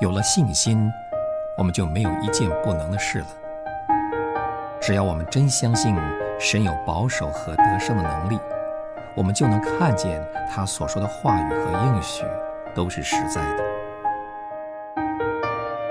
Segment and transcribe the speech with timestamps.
[0.00, 0.90] 有了信心，
[1.58, 3.26] 我们就没有一件不能的事了。
[4.80, 5.94] 只要我们真相信
[6.38, 8.40] 神有保守和得胜的能力，
[9.14, 12.24] 我们就能看见他所说的话语和应许
[12.74, 13.64] 都是实在的。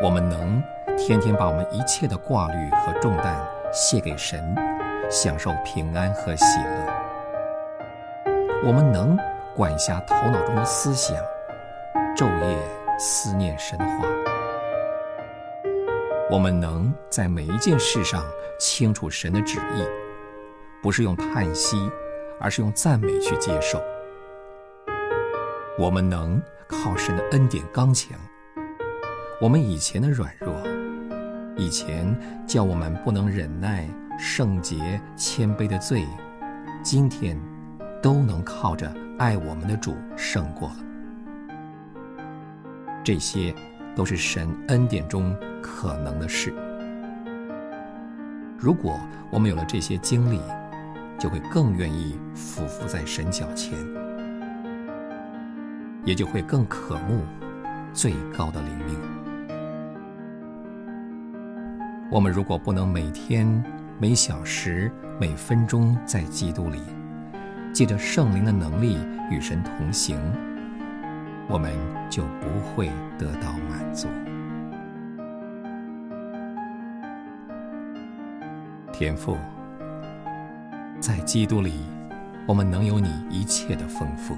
[0.00, 0.62] 我们能
[0.96, 3.36] 天天把我们一切的挂虑和重担
[3.72, 4.54] 卸给神，
[5.10, 6.94] 享受平安和喜乐。
[8.64, 9.18] 我们能
[9.56, 11.16] 管辖头脑中的思想，
[12.16, 12.56] 昼夜
[12.98, 14.06] 思念神的话。
[16.30, 18.22] 我们能在每一件事上
[18.58, 19.82] 清楚神的旨意，
[20.82, 21.76] 不是用叹息，
[22.40, 23.80] 而是用赞美去接受。
[25.78, 28.18] 我们能靠神的恩典刚强。
[29.40, 30.54] 我们以前的软弱，
[31.56, 36.04] 以前叫我们不能忍耐、圣洁、谦卑的罪，
[36.82, 37.38] 今天
[38.02, 40.76] 都能靠着爱我们的主胜过了。
[43.06, 43.54] 这些
[43.94, 46.52] 都是神恩典中可能的事。
[48.58, 48.98] 如果
[49.30, 50.40] 我们有了这些经历，
[51.16, 53.78] 就会更愿意俯伏在神脚前，
[56.04, 57.20] 也就会更渴慕
[57.92, 58.98] 最高的灵命。
[62.10, 63.46] 我们如果不能每天、
[64.00, 64.90] 每小时、
[65.20, 66.82] 每分钟在基督里，
[67.72, 68.98] 借着圣灵的能力
[69.30, 70.18] 与神同行，
[71.48, 71.72] 我们
[72.10, 74.08] 就不会得到满足。
[78.92, 79.38] 天父，
[81.00, 81.84] 在基督里，
[82.46, 84.36] 我们能有你一切的丰富。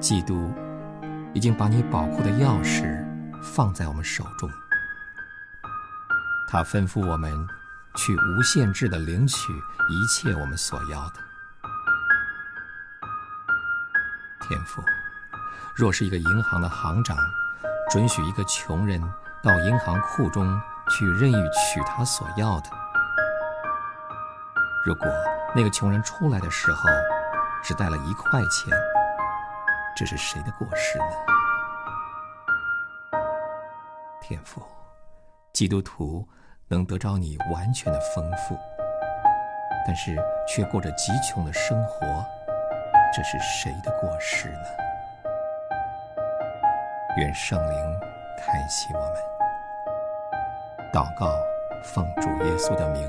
[0.00, 0.52] 基督
[1.32, 3.02] 已经把你宝库的钥匙
[3.42, 4.50] 放在我们手中。
[6.46, 7.32] 他吩咐我们
[7.96, 9.50] 去无限制的领取
[9.88, 11.23] 一切我们所要的。
[14.48, 14.82] 天赋，
[15.74, 17.16] 若是一个银行的行长
[17.90, 19.00] 准许一个穷人
[19.42, 20.60] 到银行库中
[20.90, 22.70] 去任意取他所要的，
[24.84, 25.06] 如果
[25.54, 26.88] 那个穷人出来的时候
[27.62, 28.72] 只带了一块钱，
[29.96, 31.04] 这是谁的过失呢？
[34.20, 34.62] 天赋，
[35.52, 36.28] 基督徒。
[36.66, 38.58] 能得着你完全的丰富，
[39.86, 40.16] 但是
[40.48, 42.24] 却过着极穷的生活，
[43.16, 44.66] 这是谁的过失呢？
[47.16, 48.00] 愿圣灵
[48.36, 49.22] 开启我们，
[50.92, 51.32] 祷告，
[51.84, 53.08] 奉主耶稣的名，